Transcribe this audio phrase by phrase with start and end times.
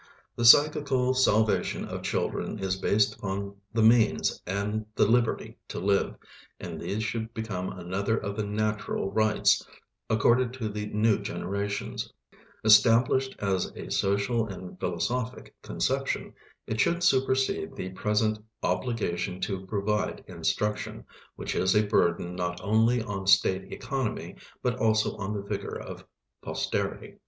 [0.35, 6.15] The psychical salvation of children is based upon the means and the liberty to live,
[6.59, 9.63] and these should become another of the "natural rights"
[10.09, 12.11] accorded to the new generations;
[12.63, 16.33] established as a social and philosophic conception,
[16.65, 21.05] it should supersede the present "obligation to provide instruction,"
[21.35, 26.03] which is a burden not only on State economy but also on the vigor of
[26.41, 27.17] posterity.